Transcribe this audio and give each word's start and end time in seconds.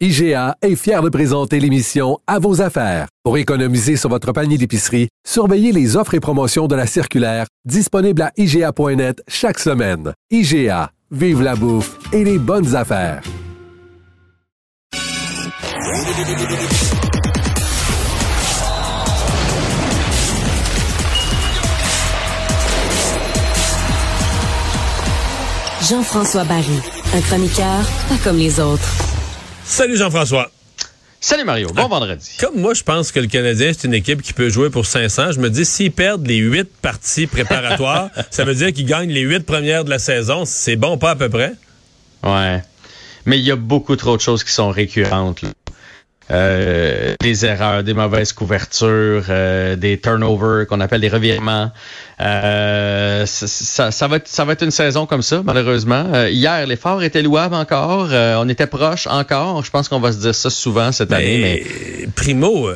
IGA 0.00 0.56
est 0.60 0.74
fier 0.74 1.02
de 1.02 1.08
présenter 1.08 1.60
l'émission 1.60 2.18
À 2.26 2.40
vos 2.40 2.60
affaires. 2.60 3.06
Pour 3.22 3.38
économiser 3.38 3.96
sur 3.96 4.10
votre 4.10 4.32
panier 4.32 4.58
d'épicerie, 4.58 5.08
surveillez 5.24 5.70
les 5.70 5.96
offres 5.96 6.14
et 6.14 6.20
promotions 6.20 6.66
de 6.66 6.74
la 6.74 6.88
circulaire 6.88 7.46
disponible 7.64 8.22
à 8.22 8.32
IGA.net 8.36 9.22
chaque 9.28 9.60
semaine. 9.60 10.12
IGA, 10.32 10.90
vive 11.12 11.42
la 11.42 11.54
bouffe 11.54 11.96
et 12.12 12.24
les 12.24 12.38
bonnes 12.40 12.74
affaires. 12.74 13.22
Jean-François 25.88 26.44
Barry, 26.44 26.80
un 27.14 27.20
chroniqueur 27.20 27.88
pas 28.08 28.16
comme 28.24 28.38
les 28.38 28.58
autres. 28.58 29.13
Salut 29.64 29.96
Jean-François. 29.96 30.50
Salut 31.20 31.44
Mario, 31.44 31.68
bon 31.74 31.88
vendredi. 31.88 32.36
Comme 32.38 32.60
moi, 32.60 32.74
je 32.74 32.82
pense 32.82 33.10
que 33.10 33.18
le 33.18 33.26
Canadien, 33.28 33.72
c'est 33.72 33.86
une 33.86 33.94
équipe 33.94 34.20
qui 34.20 34.34
peut 34.34 34.50
jouer 34.50 34.68
pour 34.68 34.84
500. 34.84 35.32
Je 35.32 35.40
me 35.40 35.48
dis, 35.48 35.64
s'ils 35.64 35.90
perdent 35.90 36.26
les 36.26 36.36
huit 36.36 36.68
parties 36.82 37.26
préparatoires, 37.26 38.10
ça 38.30 38.44
veut 38.44 38.54
dire 38.54 38.72
qu'ils 38.74 38.84
gagnent 38.84 39.10
les 39.10 39.22
huit 39.22 39.40
premières 39.40 39.84
de 39.84 39.90
la 39.90 39.98
saison. 39.98 40.44
C'est 40.44 40.76
bon, 40.76 40.98
pas 40.98 41.12
à 41.12 41.16
peu 41.16 41.30
près? 41.30 41.54
Ouais. 42.22 42.62
Mais 43.24 43.38
il 43.38 43.44
y 43.44 43.50
a 43.50 43.56
beaucoup 43.56 43.96
trop 43.96 44.16
de 44.18 44.20
choses 44.20 44.44
qui 44.44 44.52
sont 44.52 44.68
récurrentes. 44.68 45.40
là. 45.40 45.48
Euh, 46.30 47.14
des 47.20 47.44
erreurs, 47.44 47.84
des 47.84 47.92
mauvaises 47.92 48.32
couvertures, 48.32 49.24
euh, 49.28 49.76
des 49.76 50.00
turnovers 50.00 50.66
qu'on 50.66 50.80
appelle 50.80 51.02
des 51.02 51.10
revirements. 51.10 51.70
Euh, 52.18 53.26
ça, 53.26 53.90
ça, 53.90 54.08
va 54.08 54.16
être, 54.16 54.28
ça 54.28 54.46
va 54.46 54.54
être 54.54 54.62
une 54.62 54.70
saison 54.70 55.04
comme 55.04 55.20
ça, 55.20 55.42
malheureusement. 55.44 56.06
Euh, 56.14 56.30
hier, 56.30 56.66
l'effort 56.66 57.02
était 57.02 57.20
louable 57.20 57.54
encore. 57.54 58.08
Euh, 58.10 58.36
on 58.38 58.48
était 58.48 58.66
proche 58.66 59.06
encore. 59.06 59.62
Je 59.64 59.70
pense 59.70 59.88
qu'on 59.88 60.00
va 60.00 60.12
se 60.12 60.18
dire 60.18 60.34
ça 60.34 60.48
souvent 60.48 60.92
cette 60.92 61.12
année. 61.12 61.62
Mais 62.00 62.08
Primo, 62.16 62.70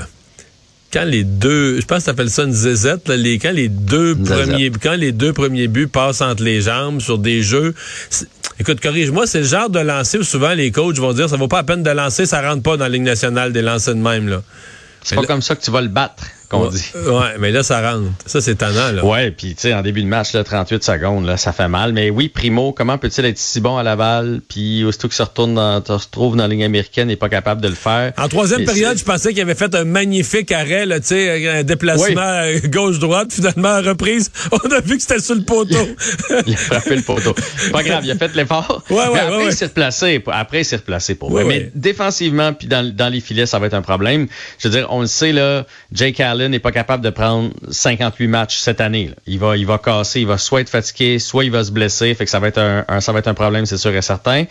quand 0.93 1.05
les 1.05 1.25
deux, 1.25 1.81
je 1.81 1.87
pense 1.87 2.01
que 2.01 2.07
t'appelles 2.07 2.31
ça 2.31 2.45
une 2.45 2.53
zézette, 2.53 3.09
là, 3.09 3.17
les, 3.17 3.39
quand 3.39 3.53
les 3.53 3.69
deux 3.69 4.15
zézette. 4.15 4.47
premiers, 4.47 4.71
quand 4.83 4.95
les 4.95 5.13
deux 5.13 5.33
premiers 5.33 5.69
buts 5.69 5.89
passent 5.89 6.21
entre 6.21 6.43
les 6.43 6.63
jambes 6.63 7.01
sur 7.01 7.19
des 7.19 7.43
jeux, 7.43 7.75
écoute, 8.59 8.81
corrige-moi, 8.81 9.27
c'est 9.27 9.41
le 9.41 9.47
genre 9.47 9.71
de 9.71 9.79
lancer 9.81 10.19
où 10.19 10.23
souvent 10.23 10.53
les 10.53 10.71
coachs 10.73 10.97
vont 10.99 11.13
dire, 11.13 11.29
ça 11.29 11.37
vaut 11.37 11.49
pas 11.49 11.59
la 11.59 11.65
peine 11.65 11.83
de 11.83 11.91
lancer, 11.91 12.27
ça 12.27 12.41
rentre 12.43 12.63
pas 12.63 12.77
dans 12.77 12.85
la 12.85 12.89
Ligue 12.91 13.03
nationale 13.03 13.53
des 13.53 13.63
lancers 13.63 13.95
de 13.95 14.01
même, 14.01 14.29
là. 14.29 14.43
c'est 15.03 15.15
pas 15.15 15.23
là- 15.23 15.27
comme 15.27 15.43
ça 15.43 15.55
que 15.57 15.63
tu 15.63 15.71
vas 15.71 15.81
le 15.81 15.89
battre, 15.89 16.25
qu'on 16.49 16.65
ouais, 16.65 16.71
dit. 16.71 16.85
Ouais, 17.07 17.37
mais 17.39 17.51
là, 17.51 17.63
ça 17.63 17.81
rentre. 17.93 18.09
Ça, 18.27 18.41
c'est 18.41 18.55
tannant, 18.57 18.93
là. 18.93 19.05
Ouais, 19.05 19.31
puis 19.31 19.55
tu 19.55 19.63
sais, 19.63 19.75
en 19.75 19.83
début 19.83 20.03
de 20.03 20.07
match, 20.09 20.33
là, 20.33 20.45
38 20.45 20.83
secondes, 20.83 21.27
là, 21.27 21.37
ça 21.37 21.53
fait 21.53 21.69
mal. 21.69 21.93
Mais 21.93 22.11
oui, 22.11 22.29
Primo, 22.29 22.73
comment 22.73 22.97
peut-il 22.99 23.25
être 23.25 23.39
si 23.39 23.61
bon 23.61 23.77
à 23.77 23.83
Laval, 23.83 24.41
puis 24.49 24.85
aussitôt 24.85 25.09
qu'il 25.09 25.17
se 25.17 25.23
retourne 25.23 25.55
dans, 25.55 25.85
se 25.85 25.93
retrouve 25.93 26.37
dans 26.37 26.45
la 26.45 26.49
ligne 26.49 26.65
américaine, 26.65 27.09
n'est 27.09 27.17
pas 27.17 27.29
capable 27.29 27.61
de 27.61 27.69
le 27.69 27.75
faire. 27.75 28.13
En 28.17 28.29
troisième 28.29 28.63
Et 28.63 28.65
période, 28.65 28.99
je 28.99 29.05
pensais 29.05 29.33
qu'il 29.33 29.43
avait 29.43 29.55
fait 29.55 29.75
un 29.75 29.85
magnifique 29.85 30.51
arrêt, 30.53 30.87
là, 30.87 31.01
tu 31.01 31.09
sais, 31.09 31.49
un 31.49 31.63
déplacement 31.63 32.07
Oui. 32.07 32.17
euh, 32.17 32.61
gauche-droite. 32.69 33.33
Finalement, 33.33 33.69
à 33.69 33.81
reprise, 33.83 34.31
on 34.53 34.71
a 34.71 34.81
vu 34.81 34.97
que 34.97 35.03
c'était 35.03 35.21
sur 35.21 35.35
le 35.35 35.43
poteau. 35.43 35.87
il 36.47 36.55
a 36.55 36.57
frappé 36.57 36.97
le 36.97 37.03
poteau. 37.03 37.35
Pas 37.73 37.83
grave, 37.83 38.05
il 38.05 38.11
a 38.11 38.17
fait 38.17 38.35
l'effort. 38.35 38.83
Ouais, 38.91 38.97
ouais, 38.97 39.05
Mais 39.13 39.19
après, 39.19 39.37
ouais, 39.37 39.43
ouais. 39.45 39.51
il 39.51 39.53
s'est 39.57 39.67
replacé. 39.67 40.23
Après, 40.29 40.61
il 40.63 40.65
s'est 40.65 40.77
replacé 40.77 41.15
pour 41.15 41.31
moi. 41.31 41.45
Mais 41.45 41.71
défensivement, 41.75 42.53
puis 42.55 42.69
dans, 42.69 42.95
dans 42.95 43.09
les 43.09 43.21
filets, 43.21 43.47
ça 43.47 43.59
va 43.59 43.67
être 43.67 43.75
un 43.75 43.83
problème. 43.83 44.27
Je 44.59 44.69
veux 44.69 44.75
dire, 44.75 44.87
on 44.91 45.01
le 45.03 45.07
sait, 45.07 45.33
là, 45.33 45.67
Jake 45.93 46.21
Allen 46.21 46.38
n'est 46.47 46.59
pas 46.61 46.71
capable 46.73 47.03
de 47.03 47.11
prendre 47.11 47.51
58 47.71 48.29
matchs 48.29 48.57
cette 48.59 48.81
année. 48.81 49.09
là. 49.09 49.15
Il 49.27 49.39
va, 49.39 49.57
il 49.57 49.67
va 49.67 49.79
casser, 49.79 50.21
il 50.21 50.27
va 50.27 50.39
soit 50.39 50.61
être 50.61 50.69
fatigué, 50.71 51.19
soit 51.19 51.45
il 51.45 51.51
va 51.51 51.65
se 51.65 51.71
blesser. 51.73 52.15
Fait 52.15 52.25
que 52.25 52.31
ça 52.31 52.39
va 52.39 52.49
être 52.49 52.59
un, 52.59 52.85
un- 52.87 53.01
ça 53.01 53.13
va 53.13 53.19
être 53.19 53.29
un 53.29 53.35
problème, 53.35 53.67
c'est 53.67 53.77
sûr 53.79 53.95
et 53.95 54.03
certain. 54.03 54.45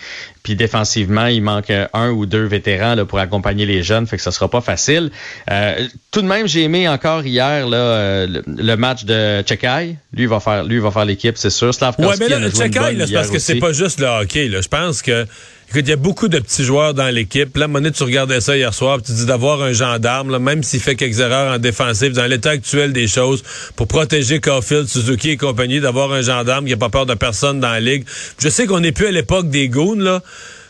Puis 0.44 0.56
défensivement, 0.56 1.28
il 1.28 1.42
manque 1.42 1.72
un 1.94 2.10
ou 2.10 2.26
deux 2.26 2.46
vétérans 2.46 2.96
là, 2.96 3.06
pour 3.06 3.20
accompagner 3.20 3.66
les 3.66 3.84
jeunes. 3.84 4.08
Fait 4.08 4.18
que 4.18 4.24
ça 4.24 4.32
sera 4.32 4.50
pas 4.50 4.62
facile. 4.62 5.12
Euh, 5.50 5.88
tout 6.12 6.22
de 6.22 6.28
même, 6.28 6.48
j'ai 6.48 6.64
aimé 6.64 6.88
encore 6.90 7.26
hier 7.26 7.68
là, 7.68 8.26
le, 8.26 8.44
le 8.46 8.76
match 8.76 9.06
de 9.06 9.44
Chekai. 9.48 9.96
Lui, 10.14 10.24
il 10.24 10.28
va 10.28 10.40
faire, 10.40 10.64
lui, 10.64 10.76
il 10.76 10.82
va 10.82 10.92
faire 10.92 11.06
l'équipe, 11.06 11.38
c'est 11.38 11.50
sûr. 11.50 11.74
Slavkovski 11.74 12.10
Ouais, 12.12 12.16
mais 12.20 12.30
là, 12.30 12.40
le 12.40 12.48
là, 12.48 13.06
c'est 13.08 13.14
parce 13.14 13.30
que 13.30 13.40
c'est 13.40 13.56
pas 13.56 13.72
juste 13.74 14.00
le 14.00 14.08
hockey, 14.08 14.48
là. 14.48 14.62
Je 14.62 14.68
pense 14.68 15.02
que, 15.02 15.26
écoute, 15.70 15.84
il 15.86 15.90
y 15.90 15.94
a 15.94 15.98
beaucoup 15.98 16.28
de 16.28 16.40
petits 16.40 16.64
joueurs 16.64 16.94
dans 16.94 17.10
l'équipe. 17.10 17.56
Là, 17.58 17.68
donné, 17.68 17.92
tu 17.92 18.04
regardais 18.04 18.42
ça 18.42 18.56
hier 18.56 18.74
soir, 18.74 19.02
tu 19.02 19.12
dis 19.12 19.26
d'avoir 19.26 19.62
un 19.62 19.74
gendarme, 19.74 20.32
là, 20.32 20.40
même 20.40 20.64
s'il 20.64 20.80
fait 20.80 20.96
quelques 20.96 21.20
erreurs 21.20 21.54
en 21.54 21.60
défensive, 21.60 22.14
dans 22.14 22.26
l'état 22.26 22.52
actuel 22.52 22.94
des 22.94 23.08
choses, 23.08 23.44
pour 23.76 23.88
protéger 23.88 24.40
Caulfield, 24.40 24.88
Suzuki 24.88 25.32
et 25.32 25.38
compagnie, 25.38 25.80
d'avoir 25.80 26.12
un 26.12 26.22
gendarme 26.22 26.66
qui 26.66 26.72
n'a 26.72 26.78
pas 26.78 26.90
peur 26.90 27.06
de 27.06 27.14
personne 27.14 27.60
dans 27.60 27.72
la 27.72 27.80
ligue. 27.80 28.06
Je 28.40 28.50
sais 28.50 28.66
qu'on 28.66 28.80
n'est 28.80 28.92
plus 28.92 29.08
à 29.08 29.12
l'époque 29.12 29.50
des 29.50 29.70
goons, 29.70 30.00
là, 30.00 30.22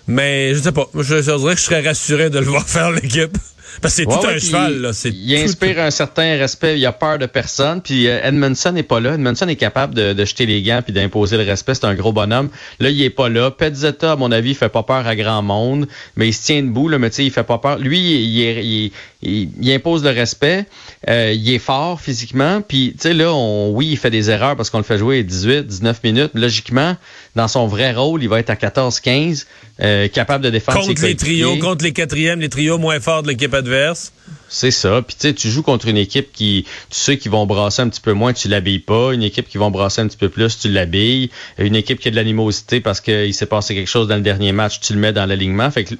mais 0.07 0.55
je 0.55 0.61
sais 0.61 0.71
pas. 0.71 0.87
Je, 0.95 1.21
je 1.21 1.35
dirais 1.35 1.53
que 1.53 1.59
je 1.59 1.65
serais 1.65 1.81
rassuré 1.81 2.29
de 2.29 2.39
le 2.39 2.45
voir 2.45 2.63
faire 2.67 2.91
l'équipe. 2.91 3.37
Parce 3.81 3.95
que 3.95 4.01
c'est 4.03 4.07
Ouais, 4.07 4.15
tout 4.19 4.25
ouais, 4.27 4.33
un 4.35 4.39
cheval, 4.39 4.81
là. 4.81 4.91
Il 5.05 5.35
tout- 5.37 5.43
inspire 5.43 5.79
un 5.79 5.91
certain 5.91 6.37
respect, 6.37 6.79
il 6.79 6.85
a 6.85 6.91
peur 6.91 7.19
de 7.19 7.25
personne. 7.25 7.81
Puis 7.81 8.07
euh, 8.07 8.19
Edmondson 8.23 8.71
n'est 8.71 8.83
pas 8.83 8.99
là. 8.99 9.13
Edmondson 9.15 9.47
est 9.47 9.55
capable 9.55 9.93
de, 9.93 10.13
de 10.13 10.25
jeter 10.25 10.45
les 10.45 10.61
gants 10.61 10.81
puis 10.83 10.93
d'imposer 10.93 11.37
le 11.37 11.43
respect. 11.43 11.75
C'est 11.75 11.85
un 11.85 11.95
gros 11.95 12.11
bonhomme. 12.13 12.49
Là, 12.79 12.89
il 12.89 13.01
est 13.01 13.09
pas 13.09 13.29
là. 13.29 13.51
Petzetta, 13.51 14.13
à 14.13 14.15
mon 14.15 14.31
avis, 14.31 14.51
il 14.51 14.55
fait 14.55 14.69
pas 14.69 14.83
peur 14.83 15.05
à 15.07 15.15
grand 15.15 15.41
monde, 15.41 15.87
mais 16.15 16.27
il 16.29 16.33
se 16.33 16.45
tient 16.45 16.61
debout. 16.63 16.89
Là, 16.89 16.97
mais 16.99 17.09
tu 17.09 17.17
sais, 17.17 17.25
il 17.25 17.31
fait 17.31 17.43
pas 17.43 17.57
peur. 17.59 17.77
Lui, 17.77 17.99
il, 17.99 18.41
est- 18.41 18.65
il, 18.65 18.91
il- 19.21 19.49
il 19.61 19.71
impose 19.73 20.03
le 20.03 20.09
respect. 20.11 20.65
Euh, 21.09 21.33
il 21.35 21.51
est 21.51 21.59
fort 21.59 21.99
physiquement. 22.01 22.61
Puis 22.61 22.91
tu 22.93 23.03
sais 23.03 23.13
là, 23.13 23.33
on, 23.33 23.71
oui, 23.71 23.87
il 23.91 23.97
fait 23.97 24.09
des 24.11 24.29
erreurs 24.29 24.55
parce 24.55 24.69
qu'on 24.69 24.77
le 24.77 24.83
fait 24.83 24.97
jouer 24.97 25.23
18, 25.23 25.65
19 25.67 26.03
minutes. 26.03 26.31
Logiquement, 26.33 26.95
dans 27.35 27.47
son 27.47 27.67
vrai 27.67 27.93
rôle, 27.93 28.21
il 28.23 28.29
va 28.29 28.39
être 28.39 28.49
à 28.49 28.55
14-15, 28.55 29.45
euh, 29.81 30.07
capable 30.07 30.43
de 30.43 30.49
défendre 30.49 30.79
ses 30.81 30.87
contre 30.89 31.01
les 31.03 31.15
trios, 31.15 31.57
contre 31.57 31.83
les 31.83 31.93
quatrièmes, 31.93 32.39
les 32.39 32.49
trios 32.49 32.77
moins 32.77 32.99
forts 32.99 33.23
de 33.23 33.29
l'équipe 33.29 33.53
adverse. 33.53 34.11
C'est 34.49 34.71
ça. 34.71 35.01
Puis 35.01 35.15
tu 35.19 35.27
sais, 35.27 35.33
tu 35.33 35.49
joues 35.49 35.61
contre 35.63 35.87
une 35.87 35.97
équipe 35.97 36.31
qui, 36.31 36.65
tu 36.89 36.97
sais, 36.97 37.17
qui 37.17 37.27
vont 37.27 37.45
brasser 37.45 37.81
un 37.81 37.89
petit 37.89 37.99
peu 38.01 38.13
moins, 38.13 38.31
tu 38.33 38.47
l'habilles 38.47 38.79
pas. 38.79 39.11
Une 39.13 39.23
équipe 39.23 39.49
qui 39.49 39.57
vont 39.57 39.71
brasser 39.71 40.01
un 40.01 40.07
petit 40.07 40.17
peu 40.17 40.29
plus, 40.29 40.57
tu 40.59 40.69
l'habilles. 40.69 41.29
Une 41.57 41.75
équipe 41.75 41.99
qui 41.99 42.07
a 42.07 42.11
de 42.11 42.15
l'animosité 42.15 42.79
parce 42.79 43.01
qu'il 43.01 43.33
s'est 43.33 43.45
passé 43.45 43.75
quelque 43.75 43.89
chose 43.89 44.07
dans 44.07 44.15
le 44.15 44.21
dernier 44.21 44.53
match, 44.53 44.79
tu 44.79 44.93
le 44.93 44.99
mets 44.99 45.11
dans 45.13 45.25
l'alignement. 45.25 45.69
Fait 45.71 45.83
que 45.83 45.95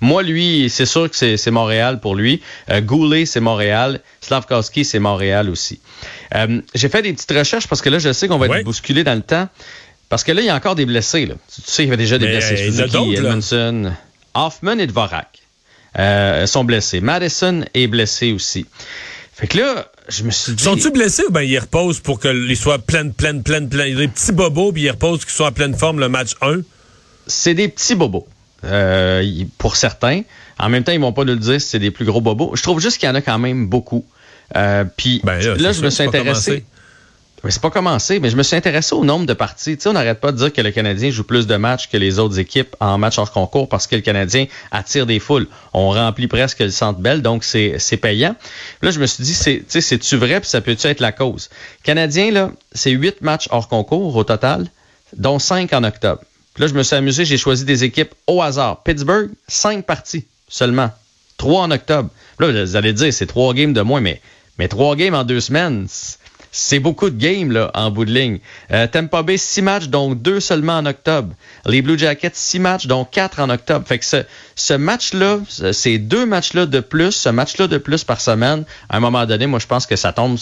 moi, 0.00 0.22
lui, 0.22 0.68
c'est 0.68 0.86
sûr 0.86 1.08
que 1.10 1.36
c'est 1.36 1.50
Montréal 1.50 2.00
pour 2.00 2.14
lui. 2.16 2.40
Euh, 2.70 2.80
Goulet, 2.80 3.24
c'est 3.26 3.40
Montréal. 3.40 4.00
Slavkowski, 4.20 4.84
c'est 4.84 4.98
Montréal 4.98 5.48
aussi. 5.50 5.80
Euh, 6.34 6.60
J'ai 6.74 6.88
fait 6.88 7.02
des 7.02 7.12
petites 7.12 7.30
recherches 7.32 7.68
parce 7.68 7.82
que 7.82 7.88
là, 7.90 7.98
je 7.98 8.12
sais 8.12 8.26
qu'on 8.28 8.38
va 8.38 8.46
Ouais. 8.48 8.58
être 8.60 8.64
bousculé 8.64 9.04
dans 9.04 9.14
le 9.14 9.22
temps. 9.22 9.48
Parce 10.08 10.24
que 10.24 10.32
là, 10.32 10.42
il 10.42 10.46
y 10.46 10.50
a 10.50 10.54
encore 10.56 10.74
des 10.74 10.86
blessés. 10.86 11.24
Là. 11.26 11.34
Tu 11.54 11.62
tu 11.62 11.70
sais, 11.70 11.82
il 11.84 11.86
y 11.86 11.88
avait 11.88 11.96
déjà 11.96 12.18
des 12.18 12.26
Mais, 12.26 12.32
blessés. 12.32 12.54
euh, 12.54 12.70
Suzuki. 12.72 13.14
Edmondson, 13.14 13.92
Hoffman 14.34 14.78
et 14.78 14.86
Dvorak 14.86 15.41
euh, 15.98 16.46
sont 16.46 16.64
blessés. 16.64 17.00
Madison 17.00 17.64
est 17.74 17.86
blessé 17.86 18.32
aussi. 18.32 18.66
Fait 19.34 19.46
que 19.46 19.58
là, 19.58 19.90
je 20.08 20.24
me 20.24 20.30
suis 20.30 20.52
dit... 20.54 20.62
Sont-ils 20.62 20.92
blessés 20.92 21.24
ou 21.28 21.32
bien 21.32 21.42
ils 21.42 21.58
reposent 21.58 22.00
pour 22.00 22.20
qu'ils 22.20 22.56
soient 22.56 22.78
pleines? 22.78 23.12
Il 23.18 23.24
y 23.24 23.92
a 23.92 23.94
des 23.94 24.08
petits 24.08 24.32
bobos, 24.32 24.72
puis 24.72 24.82
ils 24.82 24.90
reposent 24.90 25.24
qu'ils 25.24 25.34
soient 25.34 25.48
en 25.48 25.52
pleine 25.52 25.74
forme 25.74 26.00
le 26.00 26.08
match 26.08 26.34
1. 26.40 26.60
c'est 27.26 27.54
des 27.54 27.68
petits 27.68 27.94
bobos. 27.94 28.26
Euh, 28.64 29.24
pour 29.58 29.76
certains. 29.76 30.22
En 30.58 30.68
même 30.68 30.84
temps, 30.84 30.92
ils 30.92 31.00
vont 31.00 31.12
pas 31.12 31.24
nous 31.24 31.32
le 31.32 31.38
dire 31.38 31.60
si 31.60 31.68
c'est 31.68 31.78
des 31.78 31.90
plus 31.90 32.04
gros 32.04 32.20
bobos. 32.20 32.52
Je 32.54 32.62
trouve 32.62 32.80
juste 32.80 32.98
qu'il 32.98 33.08
y 33.08 33.12
en 33.12 33.14
a 33.14 33.20
quand 33.20 33.38
même 33.38 33.66
beaucoup. 33.66 34.04
Euh, 34.54 34.84
Puis 34.96 35.20
Ben 35.24 35.40
là, 35.40 35.54
là, 35.56 35.72
je 35.72 35.82
me 35.82 35.90
suis 35.90 36.04
intéressé. 36.04 36.64
C'est 37.50 37.60
pas 37.60 37.70
commencé, 37.70 38.20
mais 38.20 38.30
je 38.30 38.36
me 38.36 38.42
suis 38.44 38.54
intéressé 38.54 38.94
au 38.94 39.04
nombre 39.04 39.26
de 39.26 39.32
parties. 39.32 39.76
Tu 39.76 39.82
sais, 39.82 39.88
on 39.88 39.94
n'arrête 39.94 40.20
pas 40.20 40.30
de 40.30 40.36
dire 40.36 40.52
que 40.52 40.60
le 40.60 40.70
Canadien 40.70 41.10
joue 41.10 41.24
plus 41.24 41.48
de 41.48 41.56
matchs 41.56 41.88
que 41.88 41.96
les 41.96 42.20
autres 42.20 42.38
équipes 42.38 42.76
en 42.78 42.98
match 42.98 43.18
hors 43.18 43.32
concours 43.32 43.68
parce 43.68 43.88
que 43.88 43.96
le 43.96 44.02
Canadien 44.02 44.46
attire 44.70 45.06
des 45.06 45.18
foules. 45.18 45.48
On 45.72 45.90
remplit 45.90 46.28
presque 46.28 46.60
le 46.60 46.70
centre 46.70 47.00
belle, 47.00 47.20
donc 47.20 47.42
c'est 47.42 47.76
c'est 47.78 47.96
payant. 47.96 48.36
Là, 48.80 48.92
je 48.92 49.00
me 49.00 49.06
suis 49.06 49.24
dit, 49.24 49.34
c'est 49.34 49.64
tu 49.68 49.82
c'est-tu 49.82 50.16
vrai, 50.16 50.40
puis 50.40 50.48
ça 50.48 50.60
peut-tu 50.60 50.86
être 50.86 51.00
la 51.00 51.10
cause? 51.10 51.50
Canadien, 51.82 52.30
là, 52.30 52.52
c'est 52.72 52.92
huit 52.92 53.20
matchs 53.22 53.48
hors 53.50 53.68
concours 53.68 54.14
au 54.14 54.24
total, 54.24 54.68
dont 55.16 55.40
cinq 55.40 55.72
en 55.72 55.82
octobre. 55.82 56.22
Puis 56.54 56.62
là, 56.62 56.68
je 56.68 56.74
me 56.74 56.82
suis 56.82 56.94
amusé, 56.94 57.24
j'ai 57.24 57.38
choisi 57.38 57.64
des 57.64 57.82
équipes 57.82 58.14
au 58.26 58.42
hasard. 58.42 58.82
Pittsburgh, 58.82 59.30
cinq 59.48 59.84
parties 59.84 60.26
seulement. 60.48 60.90
Trois 61.38 61.62
en 61.62 61.70
octobre. 61.70 62.10
Là, 62.38 62.64
vous 62.64 62.76
allez 62.76 62.92
dire, 62.92 63.12
c'est 63.12 63.26
trois 63.26 63.54
games 63.54 63.72
de 63.72 63.80
moins, 63.80 64.00
mais, 64.00 64.20
mais 64.58 64.68
trois 64.68 64.94
games 64.96 65.14
en 65.14 65.24
deux 65.24 65.40
semaines, 65.40 65.88
beaucoup 66.80 67.08
de 67.08 67.16
games 67.16 67.50
là, 67.50 67.70
en 67.74 67.90
bout 67.90 68.04
de 68.04 68.12
ligne. 68.12 68.38
Euh, 68.70 68.86
Tampa 68.86 69.22
Bay, 69.22 69.38
six 69.38 69.62
matchs, 69.62 69.86
donc 69.88 70.20
deux 70.20 70.38
seulement 70.38 70.76
en 70.76 70.86
octobre. 70.86 71.34
Les 71.64 71.80
Blue 71.80 71.98
Jackets, 71.98 72.32
six 72.34 72.58
matchs, 72.58 72.86
donc 72.86 73.10
quatre 73.10 73.40
en 73.40 73.48
octobre. 73.48 73.86
Fait 73.86 73.98
que 73.98 74.04
ce, 74.04 74.24
ce 74.54 74.74
match-là, 74.74 75.38
ces 75.72 75.98
deux 75.98 76.26
matchs-là 76.26 76.66
de 76.66 76.80
plus, 76.80 77.12
ce 77.12 77.28
match-là 77.30 77.68
de 77.68 77.78
plus 77.78 78.04
par 78.04 78.20
semaine, 78.20 78.64
à 78.88 78.98
un 78.98 79.00
moment 79.00 79.24
donné, 79.24 79.46
moi, 79.46 79.58
je 79.58 79.66
pense 79.66 79.86
que 79.86 79.96
ça 79.96 80.12
tombe, 80.12 80.36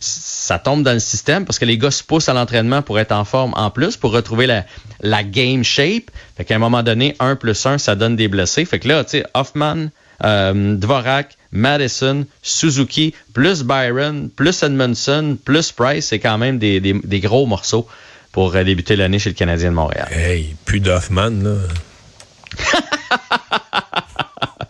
ça 0.00 0.58
tombe 0.58 0.82
dans 0.82 0.92
le 0.92 1.00
système 1.00 1.44
parce 1.44 1.58
que 1.58 1.64
les 1.64 1.78
gars 1.78 1.90
se 1.90 2.04
poussent 2.04 2.28
à 2.28 2.34
l'entraînement 2.34 2.82
pour 2.82 2.98
être 2.98 3.12
en 3.12 3.24
forme 3.24 3.52
en 3.56 3.70
plus, 3.70 3.96
pour 3.96 4.12
retrouver 4.12 4.46
la, 4.46 4.64
la 5.00 5.24
game 5.24 5.64
shape. 5.64 6.10
Fait 6.36 6.44
qu'à 6.44 6.54
un 6.54 6.58
moment 6.58 6.82
donné, 6.82 7.16
un 7.18 7.34
plus 7.34 7.66
un, 7.66 7.78
ça 7.78 7.96
donne 7.96 8.14
des 8.14 8.28
blessés. 8.28 8.64
Fait 8.64 8.78
que 8.78 8.88
là, 8.88 9.02
tu 9.04 9.18
sais, 9.18 9.24
Hoffman, 9.34 9.88
euh, 10.24 10.76
Dvorak, 10.76 11.36
Madison, 11.56 12.26
Suzuki, 12.42 13.14
plus 13.32 13.62
Byron, 13.62 14.30
plus 14.30 14.62
Edmondson, 14.62 15.36
plus 15.44 15.72
Price, 15.72 16.06
c'est 16.06 16.18
quand 16.18 16.38
même 16.38 16.58
des, 16.58 16.80
des, 16.80 17.20
gros 17.20 17.46
morceaux 17.46 17.88
pour 18.32 18.54
euh, 18.54 18.62
débuter 18.62 18.96
l'année 18.96 19.18
chez 19.18 19.30
le 19.30 19.34
Canadien 19.34 19.70
de 19.70 19.74
Montréal. 19.74 20.08
Hey, 20.12 20.54
plus 20.64 20.80
d'Hoffman, 20.80 21.30
là. 21.42 21.56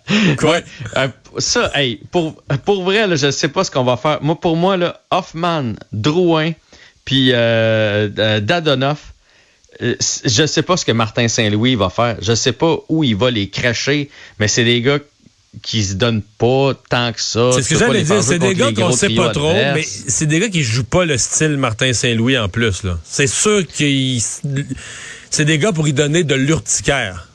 Quoi? 0.38 0.60
Euh, 0.96 1.08
ça, 1.38 1.70
hey, 1.74 2.00
pour, 2.10 2.40
pour 2.64 2.84
vrai, 2.84 3.06
là, 3.06 3.16
je 3.16 3.30
sais 3.30 3.48
pas 3.48 3.64
ce 3.64 3.70
qu'on 3.70 3.84
va 3.84 3.96
faire. 3.96 4.22
Moi, 4.22 4.40
pour 4.40 4.56
moi, 4.56 4.76
là, 4.76 5.00
Hoffman, 5.10 5.72
Drouin, 5.92 6.52
puis 7.04 7.30
euh, 7.32 8.40
Dadonoff, 8.40 9.12
je 9.80 10.46
sais 10.46 10.62
pas 10.62 10.76
ce 10.76 10.84
que 10.84 10.92
Martin 10.92 11.28
Saint-Louis 11.28 11.74
va 11.74 11.90
faire. 11.90 12.16
Je 12.22 12.34
sais 12.34 12.52
pas 12.52 12.78
où 12.88 13.04
il 13.04 13.16
va 13.16 13.30
les 13.30 13.48
cracher, 13.48 14.10
mais 14.38 14.48
c'est 14.48 14.64
des 14.64 14.80
gars 14.80 14.98
qui 15.62 15.84
se 15.84 15.94
donnent 15.94 16.22
pas 16.22 16.72
tant 16.88 17.12
que 17.12 17.20
ça. 17.20 17.50
C'est 17.52 17.62
ce 17.62 17.68
que 17.70 17.78
j'allais 17.78 18.02
dire. 18.02 18.22
C'est 18.22 18.38
des 18.38 18.54
gars 18.54 18.72
qu'on 18.72 18.92
sait 18.92 19.10
pas 19.10 19.30
trop, 19.30 19.52
mais 19.52 19.82
c'est 19.82 20.26
des 20.26 20.40
gars 20.40 20.48
qui 20.48 20.62
jouent 20.62 20.84
pas 20.84 21.04
le 21.04 21.18
style 21.18 21.56
Martin 21.56 21.92
Saint-Louis 21.92 22.38
en 22.38 22.48
plus. 22.48 22.82
C'est 23.04 23.26
sûr 23.26 23.66
qu'ils... 23.66 24.22
C'est 25.30 25.44
des 25.44 25.58
gars 25.58 25.72
pour 25.72 25.86
y 25.88 25.92
donner 25.92 26.24
de 26.24 26.34
l'urticaire. 26.34 27.28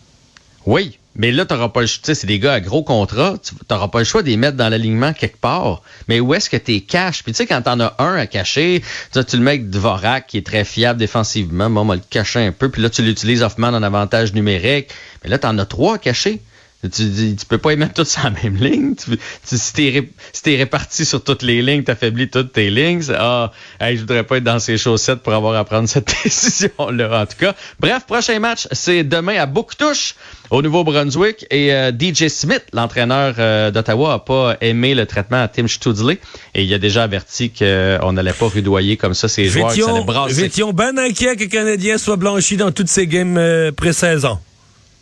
Oui, 0.65 0.97
mais 1.15 1.31
là, 1.31 1.45
t'auras 1.45 1.69
pas 1.69 1.81
le 1.81 1.87
choix. 1.87 2.15
C'est 2.15 2.25
des 2.25 2.39
gars 2.39 2.53
à 2.53 2.59
gros 2.59 2.83
contrat. 2.83 3.35
Tu 3.43 3.53
n'auras 3.69 3.89
pas 3.89 3.99
le 3.99 4.05
choix 4.05 4.23
de 4.23 4.27
les 4.27 4.37
mettre 4.37 4.55
dans 4.55 4.69
l'alignement 4.69 5.11
quelque 5.11 5.37
part. 5.37 5.81
Mais 6.07 6.19
où 6.19 6.33
est-ce 6.33 6.49
que 6.49 6.57
tu 6.57 6.81
caches? 6.81 7.23
Puis 7.23 7.33
tu 7.33 7.37
sais, 7.37 7.45
quand 7.47 7.61
t'en 7.63 7.79
as 7.79 7.95
un 7.99 8.15
à 8.15 8.27
cacher, 8.27 8.81
tu 9.11 9.37
le 9.37 9.43
mec 9.43 9.69
de 9.69 9.77
Vorak 9.77 10.27
qui 10.27 10.37
est 10.37 10.45
très 10.45 10.63
fiable 10.63 10.99
défensivement. 10.99 11.69
Bon, 11.69 11.81
on 11.81 11.85
va 11.85 11.95
le 11.95 12.01
cacher 12.09 12.39
un 12.39 12.51
peu. 12.51 12.69
Puis 12.69 12.81
là, 12.81 12.89
tu 12.89 13.01
l'utilises 13.01 13.43
Hoffman 13.43 13.69
en 13.69 13.83
avantage 13.83 14.33
numérique. 14.33 14.87
Mais 15.23 15.29
là, 15.29 15.37
t'en 15.37 15.57
as 15.57 15.65
trois 15.65 15.95
à 15.95 15.97
cacher. 15.97 16.39
Tu, 16.83 17.35
tu 17.35 17.45
peux 17.47 17.59
pas 17.59 17.73
y 17.73 17.77
mettre 17.77 17.93
toutes 17.93 18.07
sur 18.07 18.23
la 18.23 18.31
même 18.31 18.55
ligne. 18.55 18.95
Tu, 18.95 19.17
si 19.43 19.73
t'es 19.73 20.53
es 20.53 20.57
réparti 20.57 21.05
sur 21.05 21.23
toutes 21.23 21.43
les 21.43 21.61
lignes, 21.61 21.83
t'affaiblis 21.83 22.29
toutes 22.29 22.53
tes 22.53 22.71
lignes. 22.71 23.03
Ah, 23.15 23.51
hey, 23.79 23.95
je 23.95 24.01
voudrais 24.01 24.23
pas 24.23 24.37
être 24.37 24.43
dans 24.43 24.59
ces 24.59 24.77
chaussettes 24.77 25.19
pour 25.19 25.33
avoir 25.33 25.55
à 25.55 25.63
prendre 25.63 25.87
cette 25.87 26.11
décision-là. 26.23 27.21
En 27.21 27.25
tout 27.27 27.37
cas, 27.39 27.53
bref, 27.79 28.05
prochain 28.07 28.39
match, 28.39 28.67
c'est 28.71 29.03
demain 29.03 29.37
à 29.37 29.45
Bouctouche, 29.45 30.15
au 30.49 30.63
Nouveau-Brunswick. 30.63 31.45
Et 31.51 31.71
euh, 31.71 31.91
DJ 31.91 32.29
Smith, 32.29 32.63
l'entraîneur 32.73 33.35
euh, 33.37 33.69
d'Ottawa, 33.69 34.13
a 34.13 34.19
pas 34.19 34.57
aimé 34.61 34.95
le 34.95 35.05
traitement 35.05 35.43
à 35.43 35.47
Tim 35.47 35.67
Studley. 35.67 36.19
Et 36.55 36.63
il 36.63 36.73
a 36.73 36.79
déjà 36.79 37.03
averti 37.03 37.51
qu'on 37.51 38.13
n'allait 38.13 38.33
pas 38.33 38.47
rudoyer 38.47 38.97
comme 38.97 39.13
ça 39.13 39.27
ses 39.27 39.45
joueurs. 39.45 39.73
Qui 39.73 39.81
brasser. 40.05 40.45
Étions 40.45 40.73
bien 40.73 40.97
inquiets 40.97 41.35
que 41.35 41.41
les 41.41 41.47
Canadiens 41.47 41.97
soient 41.97 42.17
blanchis 42.17 42.57
dans 42.57 42.71
toutes 42.71 42.89
ces 42.89 43.07
games 43.07 43.37
euh, 43.37 43.71
pré-saison. 43.71 44.39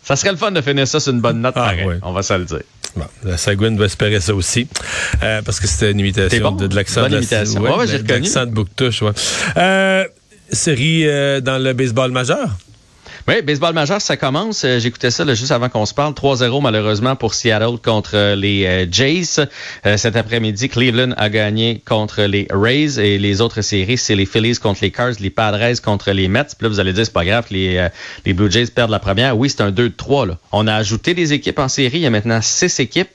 Ça 0.10 0.16
serait 0.16 0.32
le 0.32 0.38
fun 0.38 0.50
de 0.50 0.60
finir 0.62 0.88
ça 0.88 1.00
sur 1.00 1.14
une 1.14 1.22
bonne 1.22 1.40
note. 1.40 1.54
Ah, 1.56 1.72
On 2.02 2.14
va 2.14 2.24
se 2.24 2.34
le 2.34 2.44
dire. 2.44 2.62
Bon, 2.96 3.06
la 3.24 3.38
Sagouine 3.38 3.76
doit 3.76 3.86
espérer 3.86 4.20
ça 4.20 4.34
aussi. 4.34 4.68
Euh, 5.22 5.44
parce 5.44 5.60
que 5.60 5.68
c'était 5.68 5.92
une 5.92 6.00
imitation 6.00 6.52
de, 6.52 6.66
de 6.66 6.76
l'accent 6.76 7.08
de, 7.08 7.18
imitation. 7.18 7.62
Ouais. 7.62 7.86
L'accent 8.08 8.48
de 8.48 8.52
Bouctouche, 8.52 9.04
ouais. 9.04 9.12
Euh, 9.56 10.06
série 10.52 11.08
euh, 11.08 11.42
dans 11.42 11.60
le 11.60 11.74
baseball 11.74 12.10
majeur? 12.10 12.58
Oui, 13.28 13.42
baseball 13.44 13.74
majeur, 13.74 14.02
ça 14.02 14.18
commence. 14.18 14.64
Euh, 14.64 14.80
j'écoutais 14.80 15.12
ça 15.12 15.26
juste 15.34 15.52
avant 15.52 15.70
qu'on 15.70 15.86
se 15.86 15.94
parle. 15.94 16.14
3-0 16.14 16.62
malheureusement 16.62 17.16
pour 17.16 17.34
Seattle 17.34 17.78
contre 17.84 18.12
euh, 18.16 18.36
les 18.36 18.66
euh, 18.66 18.86
Jays. 18.90 19.46
cet 19.98 20.16
après-midi, 20.16 20.70
Cleveland 20.70 21.14
a 21.18 21.30
gagné 21.30 21.82
contre 21.86 22.24
les 22.24 22.48
Rays 22.50 23.00
et 23.00 23.20
les 23.20 23.42
autres 23.42 23.62
séries, 23.62 23.98
c'est 23.98 24.16
les 24.16 24.26
Phillies 24.26 24.58
contre 24.58 24.80
les 24.82 24.92
Cars, 24.92 25.14
les 25.20 25.30
Padres 25.30 25.80
contre 25.82 26.12
les 26.12 26.28
Mets. 26.28 26.44
Puis 26.58 26.64
là, 26.64 26.70
vous 26.70 26.80
allez 26.80 26.94
dire, 26.94 27.06
c'est 27.06 27.14
pas 27.14 27.26
grave, 27.26 27.46
les, 27.52 27.88
les 28.26 28.34
Blue 28.34 28.50
Jays 28.50 28.68
perdent 28.68 28.92
la 28.92 29.00
première. 29.00 29.38
Oui, 29.38 29.50
c'est 29.50 29.62
un 29.62 29.72
2-3. 29.72 30.36
On 30.52 30.68
a 30.68 30.74
ajouté 30.74 31.14
des 31.14 31.34
équipes 31.34 31.60
en 31.60 31.68
série. 31.68 31.98
Il 31.98 32.02
y 32.02 32.06
a 32.06 32.10
maintenant 32.10 32.42
six 32.42 32.80
équipes. 32.80 33.10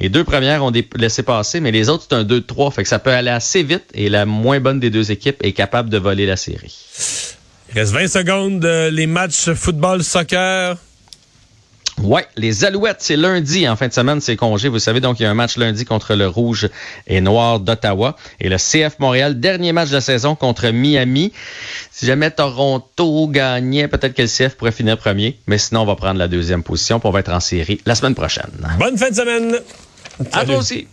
Les 0.00 0.08
deux 0.08 0.24
premières 0.24 0.64
ont 0.64 0.72
laissé 0.96 1.22
passer, 1.22 1.60
mais 1.60 1.70
les 1.70 1.88
autres, 1.88 2.06
c'est 2.08 2.16
un 2.16 2.24
2-3. 2.24 2.72
Fait 2.72 2.82
que 2.82 2.88
ça 2.88 2.98
peut 2.98 3.10
aller 3.10 3.30
assez 3.30 3.62
vite 3.62 3.84
et 3.94 4.08
la 4.08 4.26
moins 4.26 4.60
bonne 4.60 4.80
des 4.80 4.90
deux 4.90 5.12
équipes 5.12 5.36
est 5.42 5.52
capable 5.52 5.88
de 5.88 5.98
voler 5.98 6.26
la 6.26 6.36
série. 6.36 7.33
Reste 7.74 7.92
20 7.92 8.06
secondes. 8.06 8.64
les 8.64 9.06
matchs 9.08 9.52
football, 9.52 10.04
soccer. 10.04 10.76
Ouais, 12.02 12.24
les 12.36 12.64
Alouettes, 12.64 12.98
c'est 13.00 13.16
lundi. 13.16 13.68
En 13.68 13.74
fin 13.74 13.88
de 13.88 13.92
semaine, 13.92 14.20
c'est 14.20 14.36
congé. 14.36 14.68
Vous 14.68 14.78
savez, 14.78 15.00
donc, 15.00 15.18
il 15.18 15.24
y 15.24 15.26
a 15.26 15.30
un 15.30 15.34
match 15.34 15.56
lundi 15.56 15.84
contre 15.84 16.14
le 16.14 16.28
Rouge 16.28 16.68
et 17.08 17.20
Noir 17.20 17.58
d'Ottawa. 17.58 18.14
Et 18.38 18.48
le 18.48 18.58
CF 18.58 19.00
Montréal, 19.00 19.40
dernier 19.40 19.72
match 19.72 19.88
de 19.88 19.94
la 19.94 20.00
saison 20.00 20.36
contre 20.36 20.68
Miami. 20.68 21.32
Si 21.90 22.06
jamais 22.06 22.30
Toronto 22.30 23.26
gagnait, 23.26 23.88
peut-être 23.88 24.14
que 24.14 24.22
le 24.22 24.28
CF 24.28 24.54
pourrait 24.54 24.70
finir 24.70 24.96
premier. 24.96 25.36
Mais 25.48 25.58
sinon, 25.58 25.82
on 25.82 25.86
va 25.86 25.96
prendre 25.96 26.18
la 26.18 26.28
deuxième 26.28 26.62
position. 26.62 27.00
Puis 27.00 27.08
on 27.08 27.12
va 27.12 27.20
être 27.20 27.32
en 27.32 27.40
série 27.40 27.80
la 27.86 27.96
semaine 27.96 28.14
prochaine. 28.14 28.50
Bonne 28.78 28.96
fin 28.96 29.10
de 29.10 29.16
semaine. 29.16 29.56
À 30.32 30.44
toi 30.44 30.58
aussi. 30.58 30.86